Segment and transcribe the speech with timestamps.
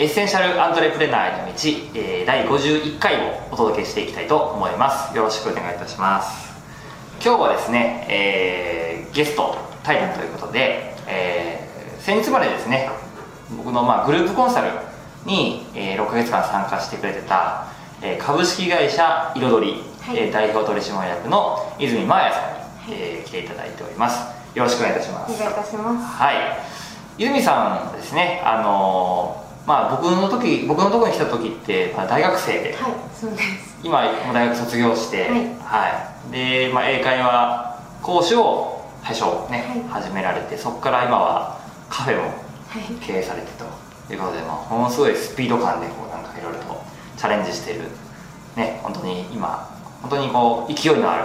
[0.00, 1.52] エッセンシャルアントレプレナーへの道、
[1.94, 5.14] えー、第51回をお届けしていきたいと思います。
[5.14, 6.50] よろしくお願いいたします。
[7.22, 12.88] 今日はですね、えー、ゲスト対談ということで、えー、先日までですね
[13.58, 14.70] 僕のまあグループコンサル
[15.26, 17.66] に、えー、6ヶ月間参加してくれてた、
[18.00, 24.18] えー、株式会社彩り、はい、えー、代表取締役の泉真彩さんに、はい、えー、来ていただいております。
[24.56, 25.34] よろしくお願いいたします。
[25.34, 26.06] お願いいたします。
[26.06, 26.36] はい。
[27.18, 33.78] 泉さんですねあのまあ僕の時僕のところに来た時って、まあ、大学生で、はいそうです。
[33.82, 42.32] 今も大学卒業して、はい、はい、で、まあ、英会話講師を最初ね、はい、始められてそこから今はカフェも
[43.00, 43.64] 経営されてと
[44.12, 46.82] いうことで、まあ、ものすごいスピード感でこうなんかいろいろと
[47.16, 47.82] チャレンジしている。
[48.56, 49.68] ね本当に今
[50.02, 51.24] 本当にこう勢いのある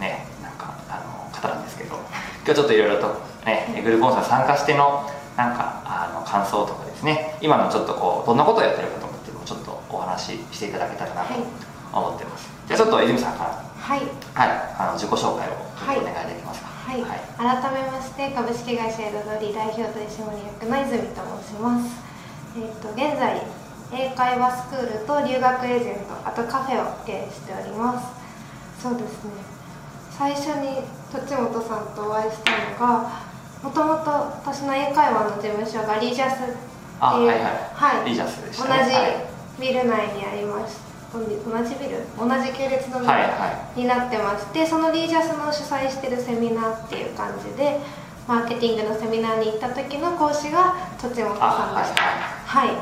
[0.00, 1.96] ねなんかあの方なんですけど
[2.44, 7.38] 今日ちょっといろいろとねグループコン参加してのなんかあの感想とかですね。
[7.40, 11.34] 今のちょっとこうどんなことをやってるかと思ってもちょっお話ししていただけたらなと
[11.92, 13.64] 思ってます、はい、じゃあちょっと泉さんから。
[13.84, 14.48] はい、はい、
[14.80, 16.72] あの自己紹介をお願いできますか。
[16.88, 22.00] はい、はい、改めまして株式会社エドドリ代表取締役の泉と申します。
[22.56, 23.44] えっ、ー、と現在
[23.92, 28.08] 英会話スクールと留学エージェントあとカフェを経営しております。
[28.80, 29.32] そうですね。
[30.16, 30.80] 最初に
[31.12, 33.33] 栃本さんとお会いしたのが
[33.64, 34.10] もともと
[34.44, 36.52] 私の英会話の事務所がリージャスっていう、
[37.00, 37.38] はいはい。
[37.72, 39.16] はい、リージャスでした、ね、同じ、はい。
[39.58, 40.84] ビル内にあります。
[41.14, 41.30] 同じ
[41.76, 42.04] ビル？
[42.18, 43.12] 同じ系列のビル
[43.76, 47.80] になってまして、はいはい、そのリージャスの主催してるセミナーっていう感じで
[48.28, 52.02] マーケティングのセミナーに行った時の講師が栃本さんでした。
[52.02, 52.76] はい、はい、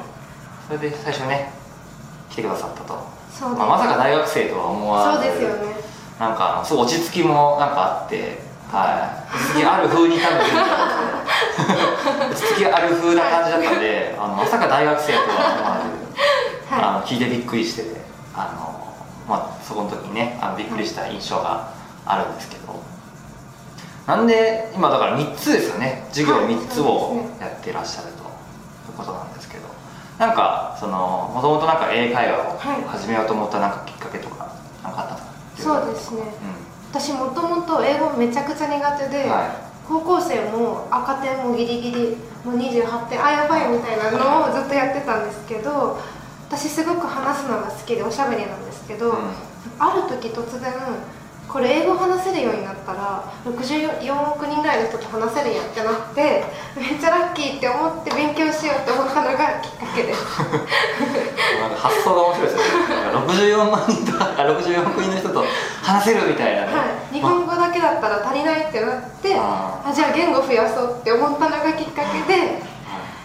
[0.66, 1.52] それで最初ね
[2.30, 2.98] 来てくださったと。
[3.30, 5.22] そう、まあ、まさか大学生とは思わず。
[5.22, 5.76] そうですよね。
[6.18, 8.41] なんかそう落ち着きもなんかあって
[8.72, 10.40] はい、落ち着きある風に多分
[12.30, 18.00] 落ち着きある風な感じだったんで、あのまさか大学生とは思わずあの聞いてびっくりしてて
[18.34, 21.74] あの、まあ、そこの時にねあのびっくりした印象が
[22.06, 22.82] あるんですけど、
[24.06, 26.06] なんで今だから3つですよね。
[26.08, 28.22] 授業3つをやってらっしゃると。
[28.90, 29.64] いうことなんですけど。
[30.18, 35.22] なんかそのもともとなんか英会話を始めようと思ったなんかきっかけとか何かあったんで
[35.62, 36.26] すかそうですね、うん、
[36.92, 45.98] 私もともと英語めちゃくちゃ苦手で、はい、高校生も赤点もギリギリもう28点あやばいみたいなのをずっとやってたんですけど
[46.48, 49.16] 私すごく話すのが好きでおしゃべりなんですけど、うん、
[49.78, 50.70] ある時突然
[51.52, 60.24] これ英語話せるようになったら64億人ぐらいの人と話せるやってなってめっちゃラッキーって思って勉強しようって思ったのがきっかけです。
[61.76, 62.62] 発想が面白いですね。
[63.12, 65.44] 64万人とか64億人の人と
[65.82, 72.62] 話せるみたいなね、はい、日本語だけだったら足りないってなってあじゃあ言語増やそうって思ったのがきっかけで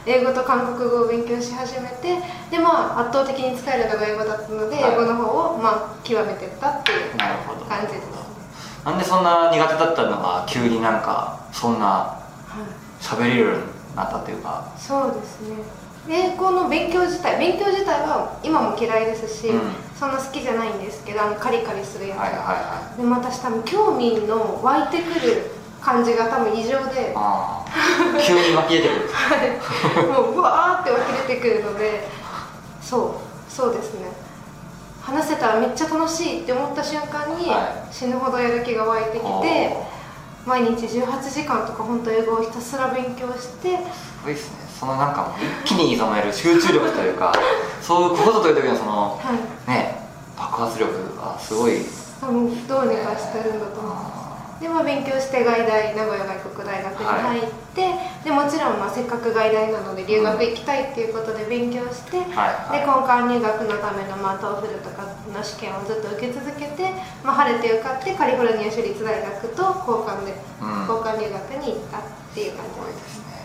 [0.08, 2.16] 英語と韓国語を勉強し始めて
[2.50, 7.18] でまあ圧倒的に使えるのが英語だったので、はい、英語の方をまあ極めていったっていう
[7.68, 8.14] 感じです、ね、
[8.86, 12.18] なんでそんな苦手だったのが急になんかそんな
[13.02, 15.58] 喋れるようになったというか、はい、そうですね。
[16.10, 19.62] 英語の勉強自体勉強自体は今も嫌いですし、うん、
[19.94, 25.52] そんな好きじゃないんですけどあのカリカリするやつ、はいはいはい、でも私多分興味の湧いてくる
[25.82, 27.14] 感じが多分異常で
[28.26, 29.10] 急に湧き出てくる。
[29.12, 30.06] はい。
[30.06, 32.08] もううわーって湧き出てくるので
[32.82, 34.12] そうそうですね。
[35.02, 37.50] 話せたらめっちゃ楽しいって思った瞬間に、
[37.90, 39.78] 死ぬほどやる気が湧いてきて
[40.46, 44.68] 毎日18時間とか本当英語をひたすら勉強してすごいですね。
[44.80, 45.32] そのなんか
[45.66, 47.34] 一気にそのえる集中力というか
[47.82, 49.34] そういうここという時のその、は
[49.68, 51.82] い、ね爆発力がすごい。
[52.20, 54.27] 多分どうにかしてるんだと思います
[54.60, 57.42] で、まあ、勉強して外大名古屋外国大学に入っ
[57.76, 62.54] て、はい、でもちろん、まあ、せっかく外大なので留学行きたいっていうことで勉強して、うんはい。
[62.66, 66.90] はい、で交換留学のための、まあ、 TOEFL とかの試験をずっと受け続けて、
[67.24, 72.02] まあ、晴れて受かってカリフォルニア州立大学と交換で、うん、交換留学に行ったっ
[72.34, 73.38] ていう感じですね。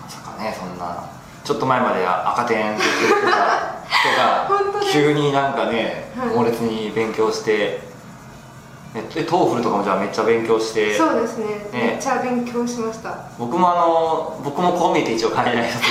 [0.00, 1.08] まさかねそんな
[1.44, 4.50] ちょっと前まで赤点って言ってた人が
[4.92, 7.87] 急になんかね、猛烈に勉強して
[8.94, 13.28] え TOEFL とかもじゃあめっちゃ勉強してそうですね、ね、めっちゃ勉強しました。
[13.38, 15.84] 僕もあの僕もこう見えて一応海外卒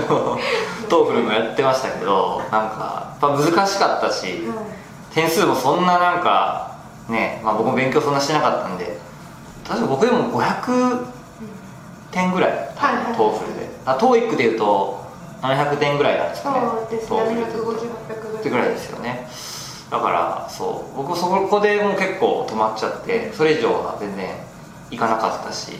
[0.00, 6.76] で TOEFL もやってましたけどなんかやっぱ難しかったし、はい、点数もそんななんか
[7.08, 8.98] ね、まあ、僕も勉強そんなしてなかったんで
[9.66, 11.06] 確か僕でも500
[12.10, 13.72] 点ぐらい、多分、はい、トーフルで。
[13.84, 15.04] あ TOEIC でいうと
[15.40, 17.18] 700点ぐらいなんですかねそうですね。
[17.18, 19.26] 750、800ぐらいですよね
[19.92, 20.96] だからそう。
[20.96, 24.34] 僕そこでもう結構止まっちゃってそれ以上は全然
[24.90, 25.72] いかなかったし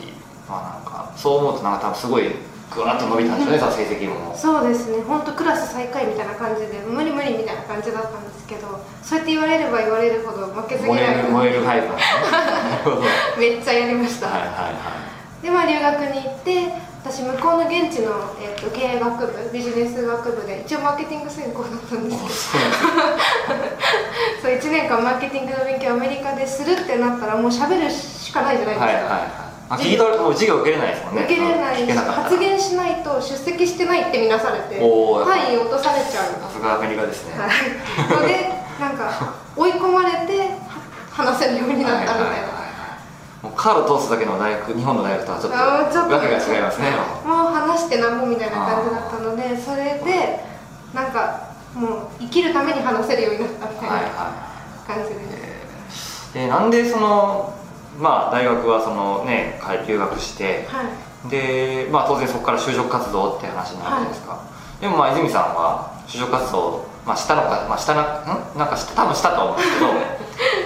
[0.46, 2.28] まあなんかそう思うとなんか多分すごい
[2.74, 4.36] ぐわっと伸びたんですよね、うん、成績も。
[4.36, 5.00] そうですね。
[5.02, 14.26] 本当クラス最下位みたいな感じで無理無理みたいな感じだったんですけどそうやって言われれば言われるほど負けず嫌い燃えるタイプ なんですねめっちゃやりました。
[14.28, 14.70] はいはいは
[15.40, 15.42] い。
[15.42, 22.64] でまあ留学に行って私向こうの現地の、えーと、経営学部ビジネス学部で一応マーケティング専攻だったんですけど。
[24.40, 29.42] そう1 年間マーケティングの勉強をアメリカでするってなったらもう喋るしかないじゃないですか、はいはいはい。
[29.70, 31.22] あ聞いたも授業受けれないですもんね。
[31.24, 36.38] 受けれないし発言しないと出席してないって見なされて単位落とされちゃう。
[36.38, 40.50] さすがアメリカですね、はい、のでなんか 追い込まれて
[41.10, 42.51] 話せるようになったみたいな、
[43.50, 46.90] カード通すだけの大学日本の大学とはちょっとわけが違いますね。
[47.26, 50.44] もう話してなんぼみたいな感じだったのでそれで
[50.94, 53.98] なんかもう生きるために話せるようになったみたいな
[54.86, 55.20] 感じで
[55.90, 56.46] す、はい。
[56.46, 57.54] はい、えー、なんでその
[57.98, 64.44] まあ、大学はその、ね、留学して、はい、で、まあ、当然そこから就職活動って話になるじゃないですか、は
[64.78, 68.58] い、でもまあ泉さんは就職活動、まあ、したのか、まあ、したななん？
[68.58, 69.92] なんか多分したと思うんですけど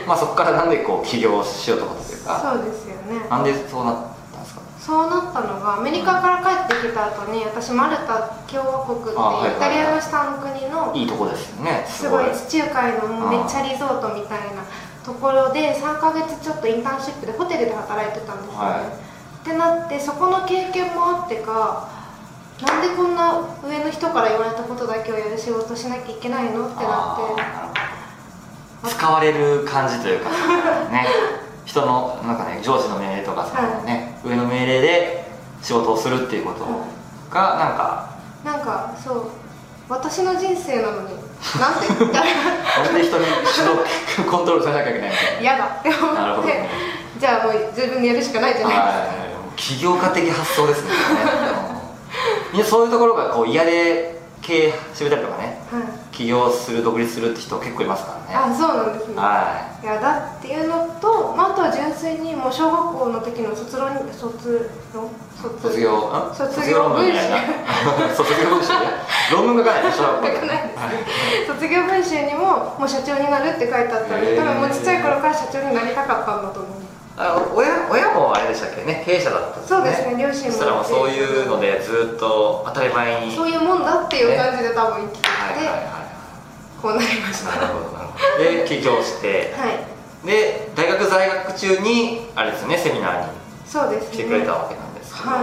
[0.06, 2.40] まあそこからなんでこう起業しようと思ったというか。
[2.54, 3.28] そうですよね。
[3.28, 3.96] なんでそうなっ
[4.32, 4.60] たんですか？
[4.78, 14.62] そうなったのがアメリカから帰ってきた後に私マルタ共和国っていうイタリアの下の国のいいとこですよねすごい地中海のめっちゃリゾートみたいな
[15.04, 21.90] ところで3か月ちょっとインターンシップでホテルで働いてたんですよね、はい、ってなってそこの経験もあってか
[22.62, 26.68] なんでこんな上の人から言われたことだけをやる仕事しなきゃいけないの？
[26.68, 27.65] ってなって
[28.84, 30.30] 使われる感じというか
[30.90, 31.06] ね。
[31.64, 35.24] 人のなんかね上司の命令とかそのね、はい、上の命令で
[35.62, 36.64] 仕事をするっていうこと
[37.28, 39.24] がなんか、なんかそう
[39.88, 41.08] 私の人生なのに
[41.58, 41.88] なんで？
[42.14, 46.70] なんで人に主導コントロールされなきゃいけない嫌だって思って、ね、
[47.18, 48.76] じゃあもう自分でやるしかないじゃない。
[48.76, 49.26] ですか
[49.56, 50.90] 起業家的発想ですね。
[52.52, 55.82] みんなそういうところがこう嫌で経営始めたりとかね、はい、
[56.16, 58.48] 起業する独立するって人結構いますからね。
[58.48, 65.10] あそうなんですね、はい、いやだっていうのと、まあ、あとは純粋にもう小学校の時の卒論卒論？
[65.36, 66.32] 卒業？
[66.32, 67.20] 卒業文集。
[68.16, 68.72] 卒業文集？
[69.28, 76.72] 論文書かないでしょ卒業文集にももう社長になるって書いてあったんで多分もうちっちゃい頃から社長になりたかったんだと思う。
[77.18, 78.84] あ親親もあれでしたっけ？
[78.84, 79.76] ね経営者だったんですね。
[79.76, 80.52] そうですね両親も。
[80.52, 83.36] そしたらもうそういうのでずっと当たり前に。
[83.36, 86.05] そういうもんだっていう感じで多分生きてて、はいはいはい、
[86.86, 87.50] こうなりました。
[87.58, 88.44] なるほどなるほど。
[88.44, 89.52] で起業して。
[89.58, 90.26] はい。
[90.26, 95.42] で大学在学中にあれですねセミナーにそうです、来てくれたわけなんですけど、は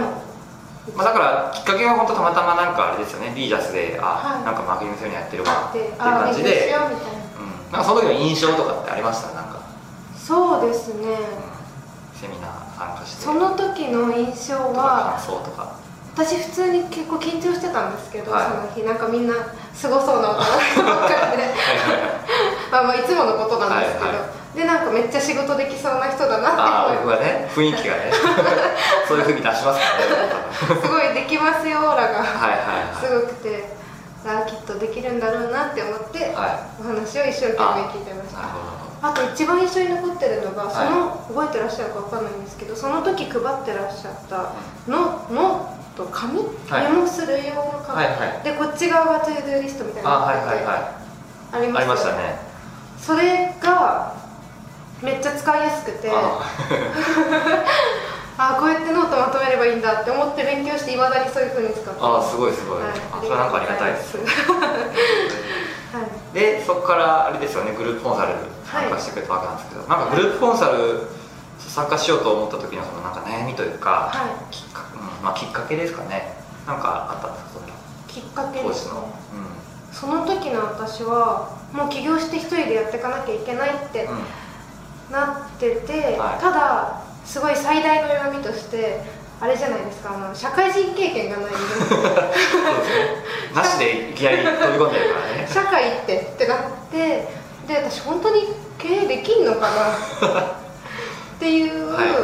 [0.96, 3.32] まあ、だからきっかけは本当たまたまなんかあれですよね。
[3.36, 6.72] リージャスであ、はい、なんかマーケティングセミナーやってるわっていう感じで。
[6.72, 9.32] うん、なんかその時の印象とかってありました？
[9.32, 9.60] なんか。
[10.16, 12.20] そうですね、うん。
[12.20, 13.22] セミナー参加して。
[13.24, 15.76] その時の印象は感想とか。
[16.14, 18.82] 私普通に結構緊張してたんですけど、はい、その日。
[18.84, 19.34] なんかみんな
[19.74, 21.48] すごそうなのかなばっかりで
[22.70, 26.58] まあまあいつものことなんですけど、はいはい、でなんかめっちゃ仕事できそうな人だなって。
[26.58, 28.12] あ僕はね雰囲気がね
[29.06, 30.80] そういうふうに出しますからね。
[30.80, 32.24] すごいできますよオーラが。
[33.00, 33.74] すごくて
[34.26, 36.34] あきっとできるんだろうなって思って、
[36.80, 44.54] お話を一生懸命聞いてましたあと一番印象に残ってるのがその、覚えてらっしゃるか分かんないんですけどその時配ってらっしゃった
[44.90, 46.48] ののと紙、メ
[46.88, 48.02] モする用の紙、
[48.42, 50.28] でこっち側が ToDo リストみたいなのが
[51.52, 52.38] ありましたね。
[52.98, 54.14] それが
[55.02, 56.40] めっちゃ使いやすくてあ
[58.58, 64.16] こうやってノートまとめればいいんだって思って勉強していまだにそういうふうに使ってああすごいすごい、はい、あそれなんかありがたいです。
[64.16, 64.22] は
[66.32, 71.06] い、でそこからあれですよねグループコンサル参加してくれたわけなんですけど、はい、なんかグループコンサル
[71.58, 76.36] 参加しようと思った時のそのなんか悩みというか、はい、きっかうんまあ、きっかけですかね。
[76.66, 77.66] なんかあったんですかその
[78.08, 84.08] きっかけです、ね、の、うん、その時の私はもう起業して一人でやっていかなきゃいけないって、
[85.10, 89.02] なってて、はい、ただすごい最大の弱みとして
[89.40, 91.52] あれじゃないですかあの社会人経験がない
[93.54, 95.48] なしでいきなり飛び込んでるからね。
[95.52, 96.58] 社会ってってなっ
[96.90, 100.42] てで私本当に経営できんのかな？
[101.36, 102.14] っていう、はいはい、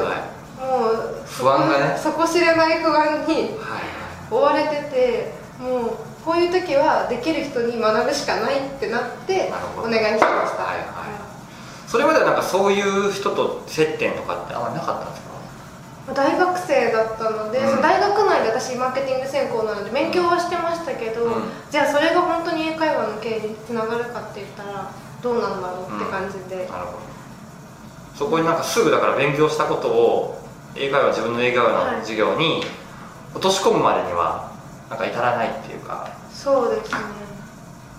[0.60, 1.98] もう不安がね。
[2.00, 3.58] 底知れない不安に
[4.30, 5.90] 追われてて、もう
[6.24, 10.86] こういう時はできる人に学ぶしかないってなってお願いしました、はいはい。
[11.88, 15.30] それまではなんかそういう人と接点とかってあんまりなかったんですか？
[16.14, 24.90] 大学生だったので、うん、大学内で私マーケティング専攻なので勉強はしてましたけど、うん、じゃあそれが本当に英会話の経営につながるかって言ったら
[25.22, 26.98] どうなんだろうって感じで、うん、なるほど。
[28.14, 30.42] そこになんかすぐだから勉強したことを
[30.76, 32.62] 英会話自分の英会話の授業に
[33.32, 34.50] 落とし込むまでには
[34.88, 36.10] なんか至らないっていうか。
[36.32, 36.98] そうですね。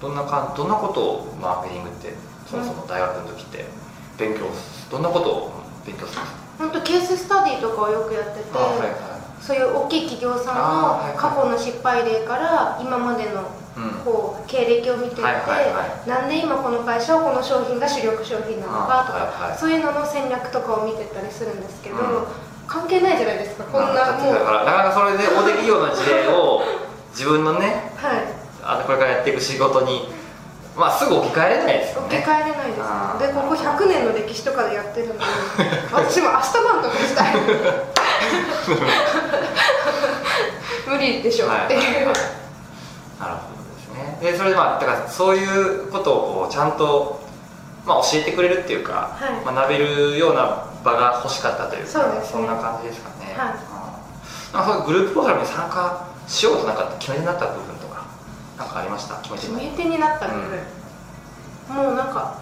[0.01, 2.13] どんなかどんなことをマーケティングって
[2.49, 3.65] そもそも大学の時って
[4.17, 4.47] 勉強
[4.89, 5.51] どんなことを
[5.85, 6.41] 勉強するんですか？
[6.57, 8.89] 本当ケーススタディとかをよくやってて、はいはい、
[9.39, 10.55] そういう大きい企業さん
[11.13, 13.45] の過去の失敗例から今までの
[14.03, 21.95] こう経歴を見ていて、なんで今この会社はこの商品が主力商品なのかとか、そういうのの戦略とかを見てたりするんですけど、
[22.67, 23.63] 関係ないじゃないですか。
[23.65, 24.33] こんなもう。
[24.33, 26.61] だからなかなかそれで大手企業の事例を
[27.11, 28.23] 自分のね、はい、
[28.63, 30.07] あのこれからやっていく仕事に
[30.75, 32.17] まあすぐ置き換えれないですよね。
[32.17, 32.79] 置き換えれないです
[33.27, 35.19] でここ100年の歴史とかでやってるのに
[35.91, 37.35] 私も明日晩とかしたい。
[40.87, 42.41] 無理でしょっていう、はいはい
[44.21, 47.21] でそれでまあだからそういうことをこうちゃんと、
[47.85, 58.05] まあ、教えてくれるっていうか、はい、学べるような場が欲しかったというかそ、ね、そんな感じですかね、はい、なんかそういうグループプログラムに参加しようとなんか決め手になった部分とか
[58.57, 59.15] なんかありました？
[59.17, 60.43] 決め手になった部分、
[61.71, 62.40] うん、もうなんか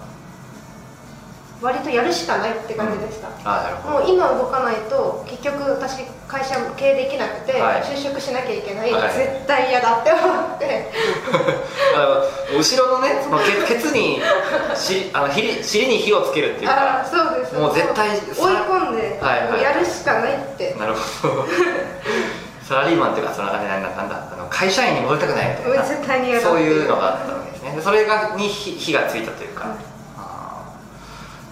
[1.61, 10.19] 割とやるしかないって感じでした、うん、もう今動かないと結局私会社経営できなくて、はい、就職しなきゃいけない、はい、絶対嫌だって思
[10.55, 10.91] って。
[12.55, 14.21] 後ろのねそのケケツに
[14.75, 17.55] し あのひ尻に火をつけるっていうかあそうです。
[17.55, 20.75] もう絶対追い込んで、はいはい、やるしかないって。
[20.79, 21.45] なるほど。
[22.67, 24.15] サラリーマンっていうかそのあれなんだなんだ。
[24.31, 25.69] あの会社員に戻りたくないみた
[26.15, 27.81] いなそういうのがあったわけですね。
[27.81, 29.98] それがに火火がついたというか、で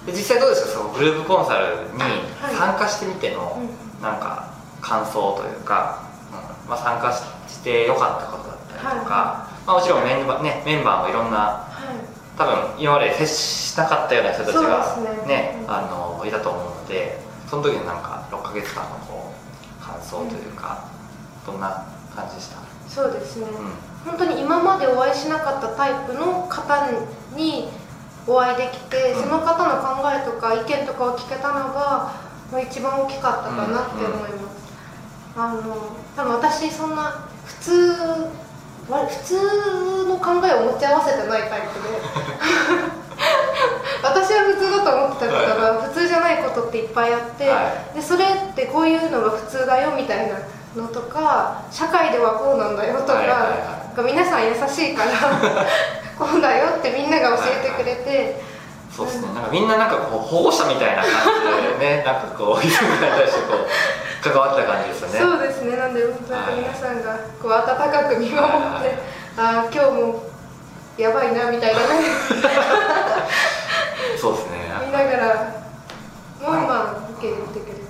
[0.07, 0.71] 実際どうですか？
[0.71, 3.61] そのグループコンサルに参加してみての、
[4.01, 6.69] なんか感想というか、うん。
[6.69, 7.11] まあ、参加
[7.47, 11.67] してよかったことだったりとか、まあ、もちろんメンバー,、ね、メンバーもいろんな、
[12.37, 20.85] 多分今まで接しなかったような人たちがね、ねあのいたと思うのでその時のなんか6か月間のこう感想というか、
[21.45, 21.85] どんな
[22.15, 22.57] 感じでした？
[22.87, 23.47] そうですね、
[24.05, 26.91] うん、本当に今までお会いしなかったタイプの方
[27.35, 27.69] に
[28.27, 32.11] お会いできて、その方の考えとか意見とかを聞けたのが
[32.61, 34.67] 一番大きかったかなって思います、
[35.37, 37.95] あの多分私そんな普通
[38.87, 42.97] 普通の考えを持ち合わせてないタイプで。
[44.03, 50.37] 私は普通だと思ってたから、はい、普通じゃないことっていっぱいあって、はい、でそれってこういうのが普通だよみたいな
[50.75, 55.11] のとか社会ではこうなんだよとか、はいはいはい、皆さん優しいから
[56.17, 58.41] こうだよってみんなが教えてくれて、
[58.91, 61.11] そうですね、なんかみんななんかこう保護者みたいな感
[61.61, 63.67] じでね なんかこう泉さんに対してこう
[64.23, 65.19] 関わった感じですよね。
[65.19, 65.77] そうですね。
[65.77, 68.97] なんで本当に皆さんがこう温かく見守って、
[69.37, 70.23] ああ今日も
[70.97, 71.85] やばいなみたいなね。
[74.19, 74.57] そうですね。
[74.87, 75.53] 見ながら
[76.41, 77.87] まあまあ受け入れてくれて。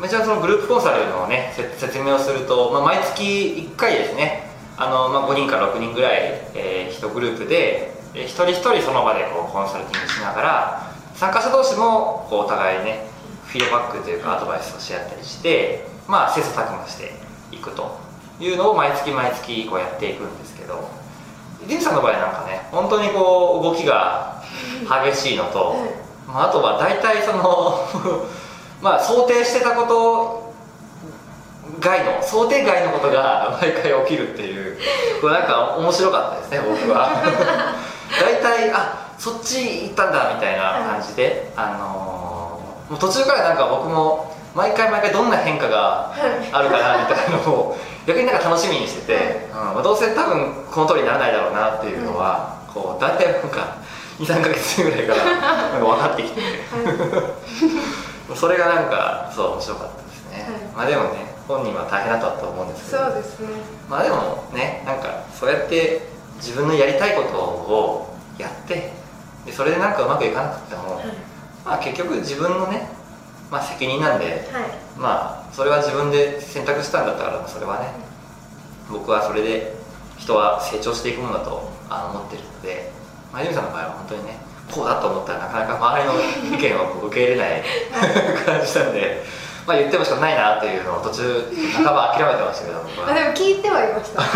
[0.00, 3.22] めちゃそのグループコンサルのね説明をすると、まあ、毎月
[3.72, 6.20] 1回ですねあの、まあ、5人から6人ぐらい、
[6.54, 13.06] えー、1グループで、えー、一人一人その場でこうコンサルティングしながら参加者同士もこうお互いね
[13.46, 17.12] フィードバックというかアドバイスをし合ったりしてまあ切磋琢磨して
[17.52, 17.98] いくと
[18.40, 20.88] いうのを毎月毎月こうやっていくんですけど
[21.68, 24.42] リンさんの場合なんかね本当にこう動きが
[25.04, 25.76] 激しいのと、
[26.26, 27.86] まあ、あとは大体その
[28.82, 30.41] まあ想定してたこと
[31.82, 34.78] 外の想定外のことが毎回起きるっていう
[35.20, 37.10] これなんか面白かったですね僕は。
[38.20, 46.12] 大体あそっち行ったんだみたいな感じで、あのー、もう途中からなんか僕も毎回毎回どんな変化が
[46.52, 53.76] あるかなみたいなのを 逆になんか楽しみにしてて、うんまあ、どうせ多分この通りにならないだろうなっていうのは、こう大体なんか
[54.18, 55.24] 23か月ぐらいから
[55.72, 56.40] なんか分かってきて。
[56.40, 56.42] て
[58.34, 63.04] それがなんかそう面白かったですね、まあでもね本人は大変だったと思うんですけど。
[63.04, 63.48] そうですね。
[63.88, 66.02] まあでもねなんかそうやって
[66.36, 68.92] 自分のやりたいことをやって
[69.46, 71.06] でそれでなんかうまくいかなくても、はい、
[71.64, 72.88] まあ結局自分のね、
[73.50, 74.42] まあ、責任なんで、はい、
[74.98, 77.92] まあそれは自分で選択したんだったらそれはね、
[78.90, 79.74] 僕はそれで
[80.18, 82.90] 人は成長していくものだと思ってるので、
[83.32, 84.38] まあ、ゆみさんの場合は本当にね
[84.70, 87.62] こうだと思ったらなかなか周りの意見を受け入れない。
[88.46, 89.41] 感じなんで。
[89.66, 93.14] まあ言ってもしかないなというのを途中半ば諦めてましたけど僕は。
[93.14, 94.22] でも聞いてはいました。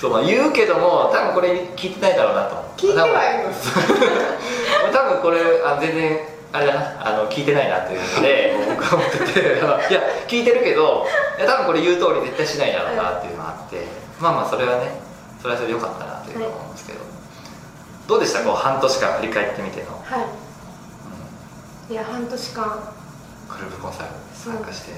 [0.00, 2.56] そうまあ言うけども多分これ聞いてないだろうなと。
[2.76, 3.70] 聞いてはいます。
[4.92, 5.20] 多分。
[5.22, 6.18] これあ全然
[6.52, 6.80] あれだな。
[7.06, 9.40] あの聞いてないなというので 僕は思ってて。
[9.40, 11.06] いや聞いてるけど
[11.38, 13.86] いや多分これ言う通り絶対しないだろうなっていうのがあって、はい、
[14.18, 15.00] まあまあそれはね
[15.42, 17.08] それはそれでよかったなというのは思うんですけど、はい、
[18.08, 18.40] どうでした？
[18.40, 19.86] こう半年間振り返ってみての。
[20.04, 20.24] はい、
[21.88, 22.94] うん、いや半年間
[23.56, 24.92] グループコンサル参加して。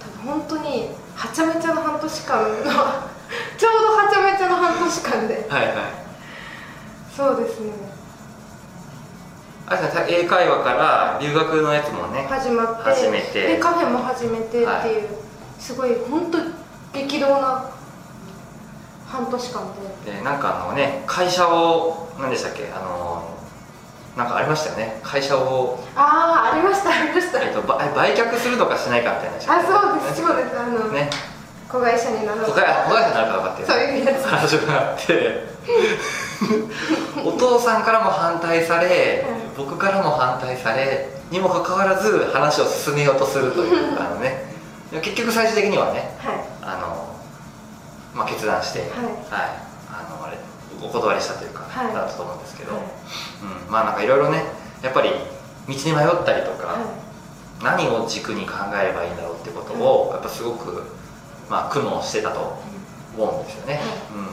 [0.00, 2.48] 多分本当にはちゃめちゃの半年間の
[3.58, 5.46] ちょうどはちゃめちゃの半年間で。
[5.48, 5.76] はいはい。
[7.14, 7.72] そうですね。
[9.66, 13.46] あれですね英会話から留学のやつもね始まって始めて。
[13.46, 14.86] でカフェも始めてっていう、はい、
[15.60, 16.38] すごい本当
[16.92, 17.70] 激動な
[19.06, 19.74] 半年間
[20.04, 20.12] で。
[20.12, 23.39] でなんかあのね会社を何でしたっけあの
[24.16, 25.00] なんかありましたよね。
[25.02, 30.58] 会社をああありましたありました、えっと、売却するとかしないかみたいなあそうですそうです。
[30.58, 31.10] あのね。
[31.70, 35.50] 子会社になる子会子会社になるか分かってそういうやつ話があって。
[37.24, 39.24] お父さんからも反対され、
[39.56, 44.50] うん、僕からも反対されにもかかわらず話を進めようとするというあのね。
[44.90, 47.16] 結局最終的にはね、はい、あの
[48.12, 48.94] まあ、決断して、はい、はい、
[49.88, 50.36] あのあれ
[50.82, 52.82] お断りしたというか、はい、だったと思うんですけど、はい、
[53.66, 54.44] うん、まあなんかいろいろね
[54.82, 55.10] やっぱり
[55.68, 56.78] 道に迷ったりとか、
[57.62, 60.84] 何を軸に考えればいいんだろうってことを、やっぱすごく、
[61.48, 62.58] まあ、苦悩してたと
[63.16, 63.80] 思うんですよね、
[64.14, 64.24] うん。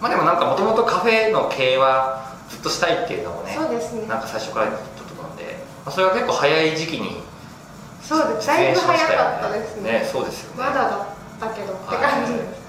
[0.00, 4.06] まあでもなんかもともとカフェの経営はずっとしたいっていうのもねそうですね。
[4.06, 5.44] なんか最初から言ったと思うんで、
[5.84, 7.20] まあ、それは結構早い時期に
[8.02, 8.46] そうです。
[8.46, 9.92] だいぶ早かったですね。
[10.00, 10.58] ねそうですよね。
[10.58, 11.06] まだだっ
[11.38, 12.32] たけどって感じ。
[12.32, 12.62] です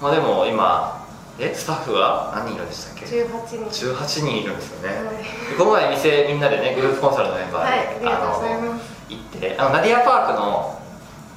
[0.00, 0.97] まあでも今
[1.40, 2.32] えスタッフは？
[2.34, 3.92] 何人いるんでしたっけ？18人。
[3.94, 5.24] 18人いるんですよね、はい、
[5.56, 10.82] この前店みんなでねグループコンサルのメンバーで、はい、あの行ってあのナディアパークの、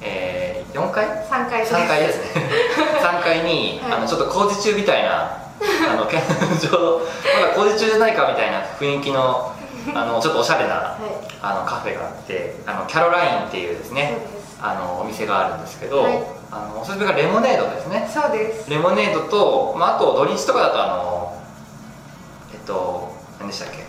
[0.00, 1.74] えー、4階 ?3 階です。
[1.74, 2.42] 3階ですね。
[3.00, 5.38] 3階に、はい、あのちょっと工事中みたいな
[5.88, 7.02] あの ちょ
[7.40, 9.52] まだ工事中じゃないかみたいな雰囲気の
[9.94, 14.18] あのちょっとおしゃれな、はい、あのカフェがあってあのキャロラインっていうですね
[14.60, 18.06] あのお店があるんですけど、はいあのおすすめがレモネードですね。
[18.12, 18.68] そうです。
[18.68, 21.42] レモネードと、まあ、あと土日とかだとあの
[22.52, 23.86] えっと何でしたっけ？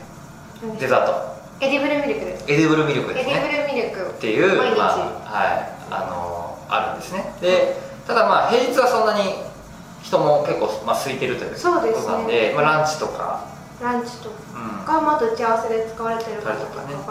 [0.79, 1.33] デザート。
[1.59, 2.51] エディブルミルクです。
[2.51, 3.33] エディブルミルクですね。
[3.33, 4.11] エディブルミルク。
[4.11, 7.35] っていう毎日、まあ、はいあのあるんですね。
[7.41, 7.75] で
[8.07, 9.35] ただまあ平日はそんなに
[10.01, 11.71] 人も結構、まあ、空いてるということ
[12.11, 13.47] なんで、ね、まあ、ランチとか。
[13.81, 17.03] ランチとか、うん、まあ、打ち合わせで使われてることとかねはい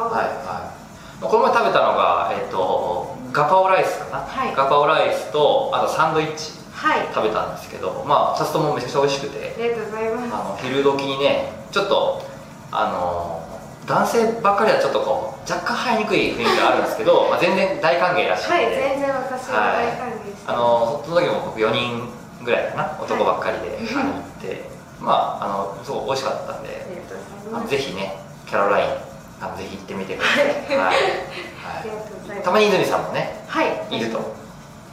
[0.46, 0.72] は
[1.20, 1.22] い。
[1.22, 6.62] この前食べたのが、えっと、ガパオライスかな、はい、ガパオライスとあとサンドイッチ
[7.14, 10.34] 食べたんですけど、まあ2つともめちゃくちゃ美味しくてありがとうございます。
[10.34, 12.22] あの昼時にねちょっと
[12.70, 13.42] あの
[13.86, 18.52] 男性ばっかりはちょっとこう若干入りにくい雰囲気があるんですけど まあ全然大歓迎らしくて。
[18.52, 22.08] はい全然私は大歓迎して、はい、あのその時も僕4人
[22.42, 24.68] ぐらいかな男ばっかりで 行って、
[24.98, 26.86] まああのすごい美味しかったんで
[27.68, 29.11] ぜひねキャロライン
[29.42, 30.46] あのぜひ行ってみてください。
[30.78, 30.96] はい。
[32.30, 34.22] はい、たまに泉さんもね、はい、いると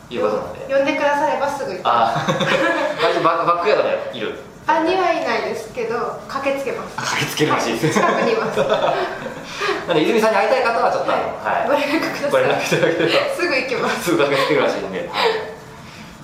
[0.09, 0.73] いうことなので。
[0.73, 2.25] 呼んでくださればすぐ行きます。
[2.25, 4.41] あ、 ババックヤードでいる。
[4.65, 6.95] あ、にはいないですけど、駆けつけます。
[6.97, 7.99] 駆けつけるらしいです。
[7.99, 8.57] 近くにいます。
[9.85, 12.31] なので泉さんに会いたい方はちょっと、はい、ご連絡ください。
[12.31, 14.03] ご連絡いただければすぐ行きます。
[14.03, 14.99] すぐ駆けつけるらしいんで。
[14.99, 15.09] はい。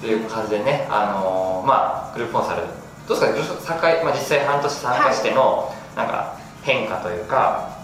[0.02, 2.62] という感じでね、あのー、まあグループコンサル
[3.08, 6.34] どうですか、参加、まあ実際半年参加しての、なんか
[6.64, 7.75] 変化というか。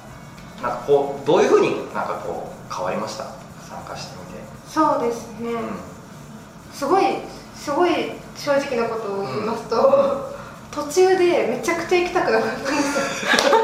[0.62, 3.26] なんかこうどういうふうになんかこう変わりました？
[3.68, 4.42] 参加してみて。
[4.68, 5.70] そうですね、うん、
[6.74, 7.04] すごい
[7.56, 7.92] すごい
[8.36, 13.52] 正直なことを言いますと、うん、途中でめちゃくちゃ行きたくなかったんですよ。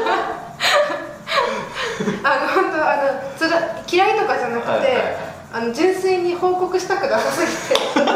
[2.22, 3.02] あの本当あの
[3.36, 3.58] つら
[3.90, 5.16] 嫌いとかじゃなくて、はいはいはい、
[5.52, 8.10] あの純粋に報告したくなさすぎて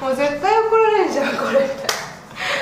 [0.00, 1.88] もう絶対怒られるじゃんこれみたいな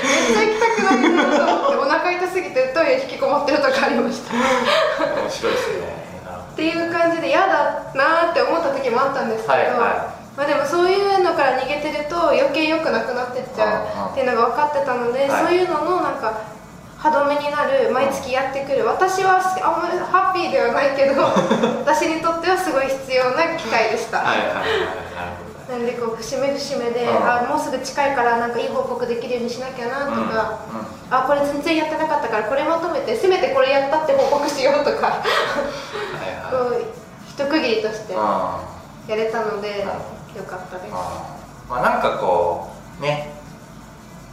[0.04, 6.06] めっちゃ行きたくないなと思ってお腹痛すぎてトイレ引きこもってるとかありました面白いですね
[6.52, 16.56] っていう感じで嫌だなって思った時もあったんですけど、はいはい、まあ、でもそういうのから逃げてると余計良くなくなってっちゃうっていうのが分かってたので、はい、そういうののなんか
[16.98, 18.84] 歯止めになる毎月やってくる。
[18.84, 21.22] 私はあんまりハッピーではないけど
[21.84, 24.18] 私にとってはすごい必要な機会でした。
[24.18, 30.60] はいはいはいなんでこう節目節目で、あもうすぐ近いからなんかいい報告できるようにしなきゃなとか、
[31.10, 35.18] あこれ全然やってなかったからこれまとめてせめてこれやったって報告しようとか。
[36.50, 36.84] こう
[37.28, 38.14] 一区切りとして
[39.08, 39.80] やれたので、
[40.36, 43.36] よかったです、まあ、なんかこうね。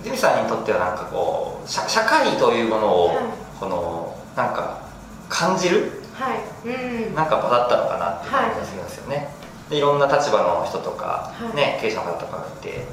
[0.04, 3.18] ジミさんにとってはなんかこう社社会というものを、はい、
[3.58, 4.86] このなんか
[5.30, 6.40] 感じる、はい。
[6.68, 9.28] うん、なんか場だったのかなっていう感じがするんですよね、はい。
[9.70, 12.86] でいろんな立場の人とか、はい、ね、経営者の方とかがいて、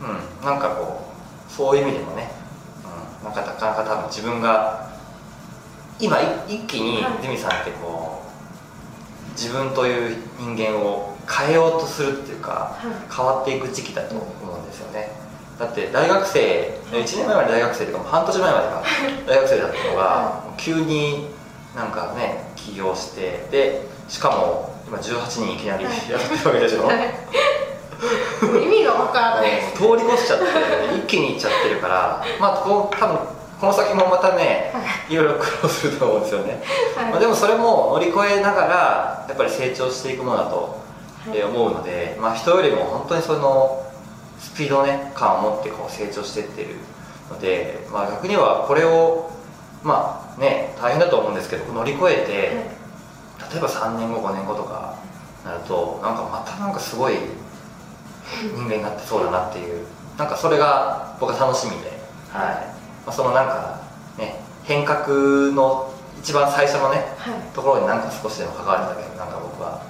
[0.00, 1.04] うん、なんかこ
[1.48, 2.30] うそういう意味でもね、
[3.20, 4.88] うん、なんかなかなか多分自分が
[6.00, 6.16] 今
[6.48, 8.22] 一気にジミさんってこ
[9.28, 15.10] う自分という人間を変えようとするっていうか、はい、変わっていく時期だと思うんですよね。
[15.58, 18.82] だって大学生1年前まで大学生とか半年前までが
[19.26, 21.26] 大学生だったのが急に
[21.74, 26.98] なんかね起業してでしかも今18人いきなりやってるわけでしょ、はい、
[28.64, 29.50] 意味が分からない。
[29.74, 30.44] 通り越しちゃって
[30.96, 33.18] 一気にいっちゃってるからまあこう多分
[33.60, 34.72] この先もまたね、
[35.10, 36.62] い、ろいろ苦労すると思うんですよね、
[36.96, 40.77] はい、まあ、でもそれも乗り越えながらやっぱり成長していくものだと、
[41.34, 43.84] え思うので、まあ、人よりも本当にその
[44.38, 46.76] スピードね感を持ってこう成長していってる
[47.30, 49.30] ので、まあ、逆にはこれを
[49.82, 52.32] まあね大変だと思うんですけど乗り越えて、
[53.52, 54.96] 例えば3年後5年後とか
[55.44, 57.14] なるとなんかまたなんかすごい
[58.54, 59.86] 人間になってそうだなっていう
[60.16, 61.90] なんかそれが僕は楽しみで、
[62.30, 62.78] はい。
[63.06, 63.80] まあ、そのなんか
[64.18, 65.08] ね変革
[65.52, 69.82] の一番最初のね、はい、ところになんか少しでも関われただけなんか僕は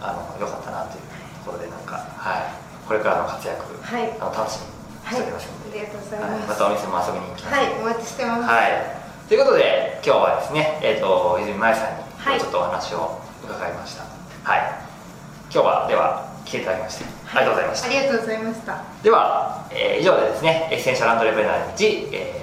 [0.00, 1.04] あの良かったなという
[1.44, 2.52] ところでなんか、はい、
[2.88, 4.80] これからの活躍、はい、あの楽しみに
[5.12, 7.72] しておりますので、はい、ありがとうございます、またお店も遊びに行きますはい。
[7.74, 14.04] お待ちしてます、はい、ということで今日はですね、えーと、泉麻衣さんにちょっとお話を伺いました。
[14.42, 14.60] はい、
[15.52, 17.86] 今日はでは来ていただきまして、ありがとうございました。
[17.86, 18.84] ありがとうございました。
[19.02, 22.40] では、えー、以上でですねエッセンシャルランドレベナー日、えー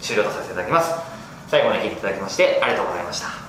[0.00, 1.18] 終了とさせていただきます。
[1.48, 3.47] 最後まで聞いていただきましてありがとうございました